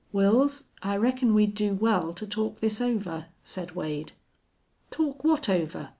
"Wils, 0.11 0.63
I 0.81 0.97
reckon 0.97 1.35
we'd 1.35 1.53
do 1.53 1.75
well 1.75 2.11
to 2.13 2.25
talk 2.25 2.57
this 2.57 2.81
over," 2.81 3.27
said 3.43 3.73
Wade. 3.75 4.13
"Talk 4.89 5.23
what 5.23 5.47
over?" 5.47 5.89